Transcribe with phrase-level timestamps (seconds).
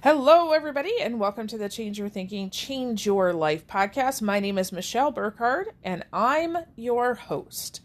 [0.00, 4.22] Hello, everybody, and welcome to the Change Your Thinking, Change Your Life podcast.
[4.22, 7.80] My name is Michelle Burkhardt, and I'm your host.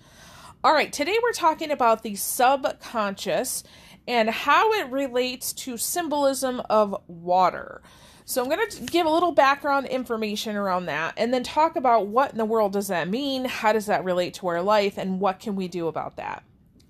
[0.64, 3.64] All right, today we're talking about the subconscious
[4.08, 7.82] and how it relates to symbolism of water.
[8.26, 12.06] So, I'm going to give a little background information around that and then talk about
[12.06, 15.20] what in the world does that mean, how does that relate to our life, and
[15.20, 16.44] what can we do about that.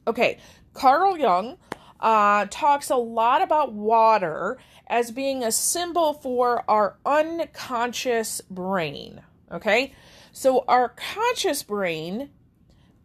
[0.05, 0.39] Okay,
[0.73, 1.57] Carl Jung
[2.03, 9.21] uh, talks a lot about water as being a symbol for our unconscious brain.
[9.51, 9.93] Okay,
[10.33, 12.29] so our conscious brain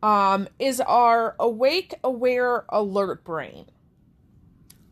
[0.03, 3.67] um, is our awake, aware, alert brain.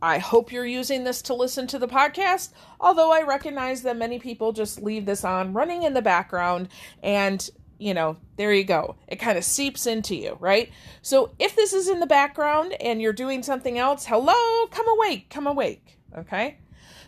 [0.00, 4.18] I hope you're using this to listen to the podcast, although I recognize that many
[4.18, 6.68] people just leave this on running in the background
[7.02, 7.48] and
[7.78, 8.96] you know, there you go.
[9.08, 10.70] It kind of seeps into you, right?
[11.02, 15.28] So if this is in the background and you're doing something else, hello, come awake,
[15.30, 16.58] come awake, okay?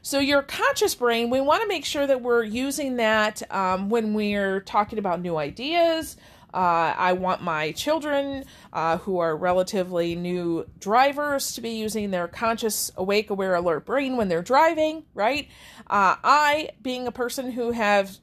[0.02, 4.14] So your conscious brain, we want to make sure that we're using that um, when
[4.14, 6.16] we're talking about new ideas.
[6.52, 12.26] Uh, I want my children uh, who are relatively new drivers to be using their
[12.26, 15.48] conscious, awake, aware, alert brain when they're driving, right?
[15.88, 18.18] Uh, I, being a person who have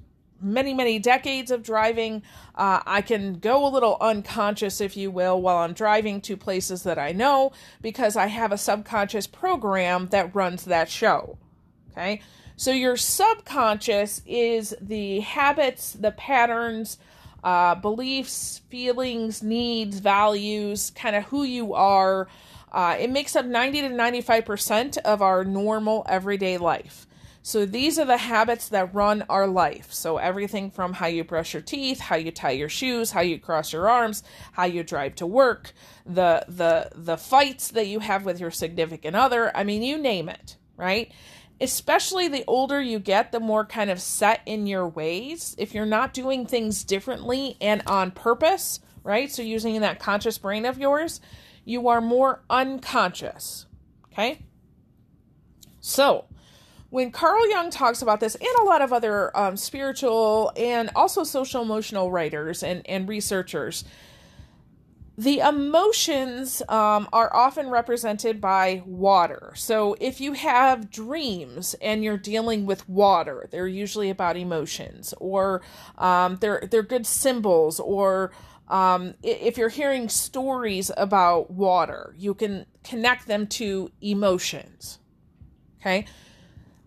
[0.46, 2.22] many, many decades of driving,
[2.54, 6.84] uh, I can go a little unconscious, if you will, while I'm driving to places
[6.84, 11.38] that I know because I have a subconscious program that runs that show.
[11.92, 12.22] Okay.
[12.58, 16.98] So your subconscious is the habits, the patterns,
[17.44, 22.28] uh, beliefs, feelings, needs, values, kind of who you are.
[22.72, 27.05] Uh, it makes up 90 to 95% of our normal everyday life.
[27.46, 29.94] So these are the habits that run our life.
[29.94, 33.38] So everything from how you brush your teeth, how you tie your shoes, how you
[33.40, 35.72] cross your arms, how you drive to work,
[36.08, 40.28] the the the fights that you have with your significant other, I mean you name
[40.28, 41.12] it, right?
[41.62, 45.53] Especially the older you get, the more kind of set in your ways.
[45.59, 49.31] If you're not doing things differently and on purpose, right?
[49.31, 51.22] So using that conscious brain of yours,
[51.64, 53.68] you are more unconscious.
[54.12, 54.40] Okay?
[55.80, 56.25] So,
[56.95, 61.25] when Carl Jung talks about this, and a lot of other um, spiritual and also
[61.25, 63.83] social emotional writers and, and researchers,
[65.17, 69.51] the emotions um, are often represented by water.
[69.57, 75.63] So if you have dreams and you're dealing with water, they're usually about emotions, or
[75.97, 78.31] um, they're they're good symbols, or
[78.69, 85.00] um, if you're hearing stories about water, you can connect them to emotions.
[85.81, 86.06] Okay.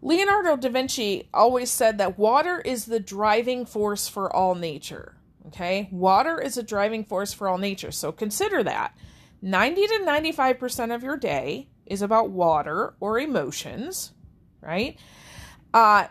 [0.00, 5.16] Leonardo da Vinci always said that water is the driving force for all nature.
[5.46, 5.88] Okay?
[5.90, 7.90] Water is a driving force for all nature.
[7.90, 8.96] So consider that.
[9.42, 14.12] 90 to 95% of your day is about water or emotions,
[14.60, 14.98] right?
[15.72, 16.06] Uh,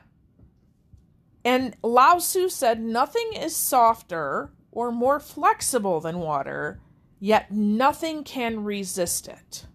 [1.45, 6.79] and Lao Tzu said, Nothing is softer or more flexible than water,
[7.19, 9.65] yet nothing can resist it.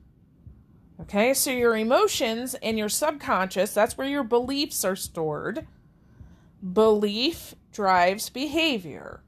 [1.03, 5.67] Okay, so your emotions and your subconscious, that's where your beliefs are stored.
[6.73, 9.21] Belief drives behavior.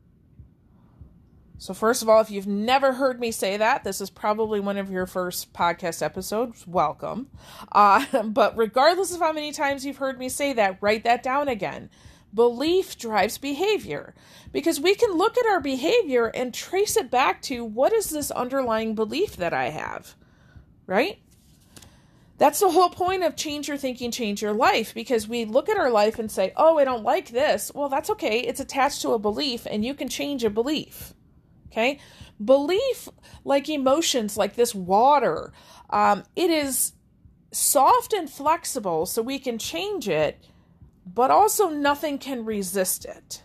[1.59, 4.77] So, first of all, if you've never heard me say that, this is probably one
[4.77, 6.65] of your first podcast episodes.
[6.65, 7.29] Welcome.
[7.73, 11.49] Uh, but regardless of how many times you've heard me say that, write that down
[11.49, 11.91] again.
[12.33, 14.15] Belief drives behavior
[14.53, 18.31] because we can look at our behavior and trace it back to what is this
[18.31, 20.15] underlying belief that I have,
[20.87, 21.19] right?
[22.37, 25.79] That's the whole point of change your thinking, change your life, because we look at
[25.79, 27.71] our life and say, oh, I don't like this.
[27.73, 28.41] Well, that's okay.
[28.41, 31.15] It's attached to a belief, and you can change a belief.
[31.69, 32.01] Okay?
[32.45, 33.09] Belief,
[33.45, 35.53] like emotions, like this water,
[35.91, 36.95] um, it is
[37.53, 40.45] soft and flexible, so we can change it,
[41.07, 43.44] but also nothing can resist it.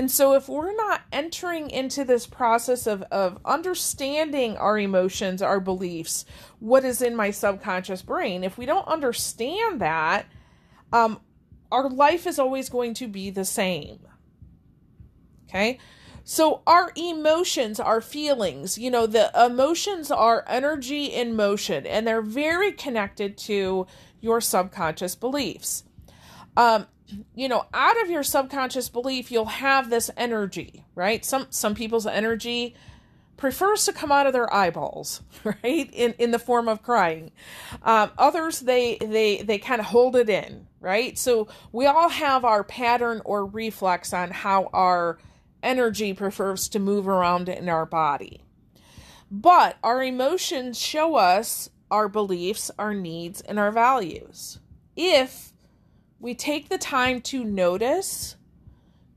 [0.00, 5.60] And so, if we're not entering into this process of, of understanding our emotions, our
[5.60, 6.24] beliefs,
[6.58, 10.24] what is in my subconscious brain, if we don't understand that,
[10.90, 11.20] um,
[11.70, 13.98] our life is always going to be the same.
[15.46, 15.78] Okay?
[16.24, 22.22] So, our emotions, our feelings, you know, the emotions are energy in motion, and they're
[22.22, 23.86] very connected to
[24.22, 25.84] your subconscious beliefs.
[26.56, 26.86] Um,
[27.34, 31.24] you know out of your subconscious belief you'll have this energy right?
[31.24, 32.74] Some some people's energy
[33.36, 35.90] prefers to come out of their eyeballs right?
[35.92, 37.32] In in the form of crying.
[37.82, 41.18] Um, others they they they kind of hold it in right?
[41.18, 45.18] So we all have our pattern or reflex on how our
[45.62, 48.42] energy prefers to move around in our body.
[49.30, 54.58] But our emotions show us our beliefs our needs and our values.
[54.96, 55.52] If
[56.20, 58.36] we take the time to notice,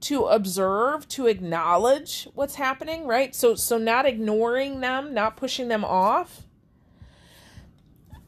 [0.02, 3.36] to observe, to acknowledge what's happening, right?
[3.36, 6.44] So so not ignoring them, not pushing them off.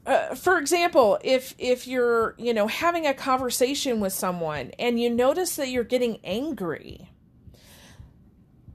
[0.06, 5.10] Uh, for example, if if you're, you know, having a conversation with someone and you
[5.10, 7.10] notice that you're getting angry,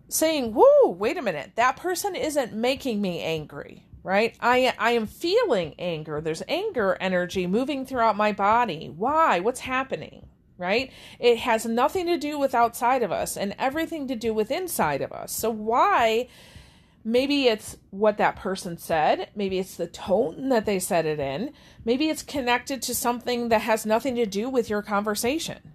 [0.08, 1.52] saying, "Whoa, wait a minute.
[1.54, 4.36] That person isn't making me angry." Right?
[4.40, 6.20] I I am feeling anger.
[6.20, 8.92] There's anger energy moving throughout my body.
[8.94, 9.40] Why?
[9.40, 10.26] What's happening?
[10.58, 10.92] Right?
[11.18, 15.00] It has nothing to do with outside of us and everything to do with inside
[15.00, 15.32] of us.
[15.32, 16.28] So why
[17.02, 21.52] maybe it's what that person said, maybe it's the tone that they said it in,
[21.84, 25.72] maybe it's connected to something that has nothing to do with your conversation.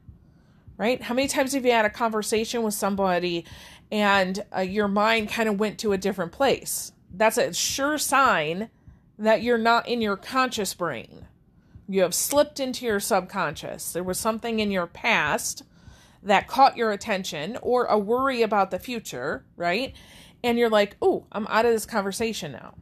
[0.78, 1.02] Right?
[1.02, 3.46] How many times have you had a conversation with somebody
[3.92, 6.92] and uh, your mind kind of went to a different place?
[7.18, 8.70] That's a sure sign
[9.18, 11.28] that you're not in your conscious brain.
[11.88, 13.94] You have slipped into your subconscious.
[13.94, 15.64] There was something in your past
[16.24, 19.94] that caught your attention or a worry about the future, right?
[20.44, 22.76] And you're like, oh, I'm out of this conversation now.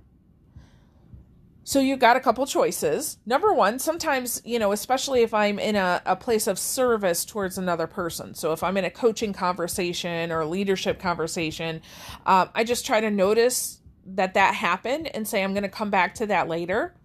[1.65, 3.17] So you've got a couple choices.
[3.25, 7.57] Number one, sometimes, you know, especially if I'm in a, a place of service towards
[7.57, 8.33] another person.
[8.35, 11.81] So if I'm in a coaching conversation or a leadership conversation,
[12.25, 15.89] um, I just try to notice that that happened and say I'm going to come
[15.89, 16.95] back to that later.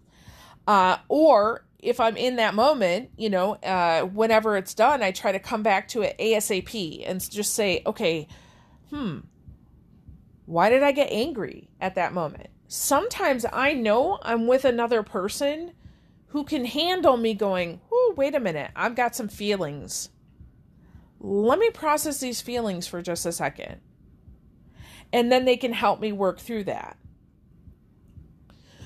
[0.66, 5.32] Uh, or if I'm in that moment, you know, uh, whenever it's done, I try
[5.32, 8.26] to come back to it ASAP and just say, okay,
[8.90, 9.20] hmm,
[10.46, 12.48] why did I get angry at that moment?
[12.66, 15.72] Sometimes I know I'm with another person
[16.28, 20.10] who can handle me going, oh, wait a minute, I've got some feelings.
[21.20, 23.80] Let me process these feelings for just a second
[25.12, 26.96] and then they can help me work through that.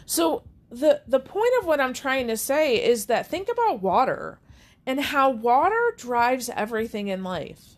[0.07, 4.41] So the the point of what I'm trying to say is that think about water
[4.87, 7.77] and how water drives everything in life.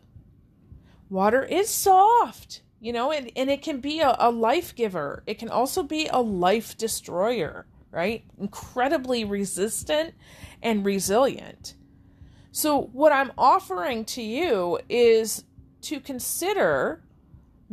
[1.11, 5.23] Water is soft, you know, and, and it can be a, a life giver.
[5.27, 8.25] It can also be a life destroyer, right?
[8.39, 10.15] Incredibly resistant
[10.63, 11.75] and resilient.
[12.53, 15.45] So, what I'm offering to you is
[15.83, 17.04] to consider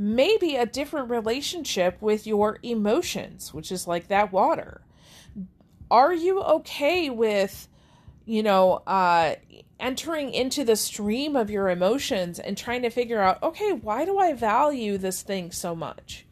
[0.02, 4.82] maybe a different relationship with your emotions, which is like that water.
[5.92, 7.68] Are you okay with,
[8.26, 9.36] you know, uh,
[9.80, 14.18] entering into the stream of your emotions and trying to figure out, okay, why do
[14.18, 16.26] I value this thing so much?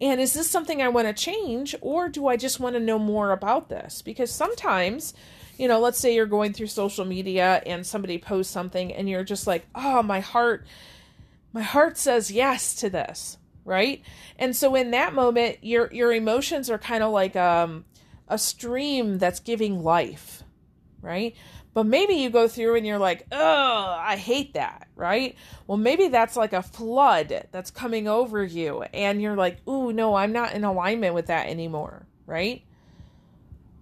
[0.00, 2.98] And is this something I want to change, or do I just want to know
[2.98, 4.02] more about this?
[4.02, 5.14] Because sometimes,
[5.56, 9.22] you know, let's say you're going through social media and somebody posts something and you're
[9.22, 10.66] just like, oh, my heart
[11.54, 14.02] my heart says yes to this right?
[14.38, 17.86] And so in that moment your your emotions are kind of like um
[18.28, 20.42] a stream that's giving life
[21.00, 21.34] right?
[21.72, 25.36] But maybe you go through and you're like oh i hate that right?
[25.66, 30.14] Well maybe that's like a flood that's coming over you and you're like ooh no
[30.14, 32.62] i'm not in alignment with that anymore right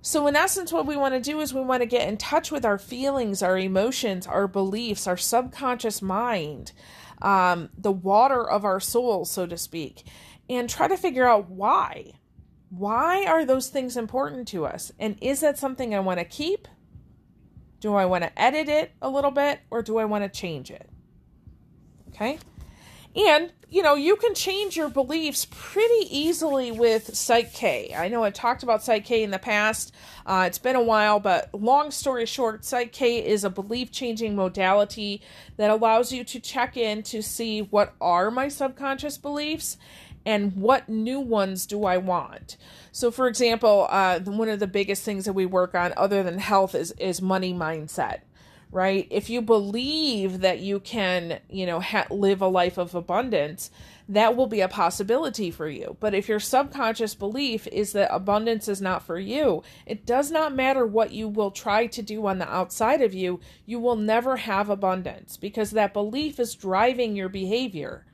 [0.04, 2.50] so, in essence, what we want to do is we want to get in touch
[2.50, 6.72] with our feelings, our emotions, our beliefs, our subconscious mind,
[7.22, 10.04] um, the water of our soul, so to speak,
[10.50, 12.14] and try to figure out why.
[12.68, 14.90] Why are those things important to us?
[14.98, 16.66] And is that something I want to keep?
[17.78, 20.70] Do I want to edit it a little bit or do I want to change
[20.70, 20.88] it?
[22.08, 22.38] Okay.
[23.14, 27.94] And, you know, you can change your beliefs pretty easily with Psych K.
[27.96, 29.94] I know I've talked about Psych K in the past.
[30.24, 34.34] Uh, it's been a while, but long story short, Psych K is a belief changing
[34.34, 35.20] modality
[35.58, 39.76] that allows you to check in to see what are my subconscious beliefs
[40.24, 42.56] and what new ones do I want.
[42.92, 46.38] So, for example, uh, one of the biggest things that we work on, other than
[46.38, 48.20] health, is is money mindset
[48.72, 49.06] right?
[49.10, 53.70] If you believe that you can, you know, ha- live a life of abundance,
[54.08, 55.98] that will be a possibility for you.
[56.00, 60.54] But if your subconscious belief is that abundance is not for you, it does not
[60.54, 64.38] matter what you will try to do on the outside of you, you will never
[64.38, 68.06] have abundance because that belief is driving your behavior.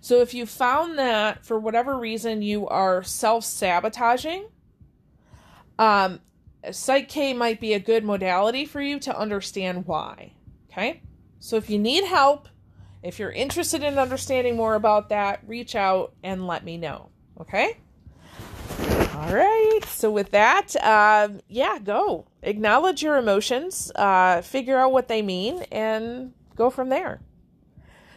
[0.00, 4.46] So if you found that for whatever reason you are self sabotaging,
[5.78, 6.20] um,
[6.72, 10.32] Psych K might be a good modality for you to understand why.
[10.70, 11.02] Okay?
[11.38, 12.48] So if you need help,
[13.02, 17.10] if you're interested in understanding more about that, reach out and let me know.
[17.40, 17.76] Okay?
[19.14, 19.80] All right.
[19.86, 25.62] So with that, um, yeah, go acknowledge your emotions, uh, figure out what they mean,
[25.70, 27.20] and go from there.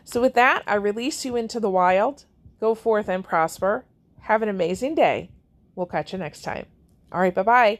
[0.03, 2.25] So with that, I release you into the wild.
[2.59, 3.85] Go forth and prosper.
[4.21, 5.29] Have an amazing day.
[5.75, 6.65] We'll catch you next time.
[7.11, 7.35] All right.
[7.35, 7.79] Bye bye.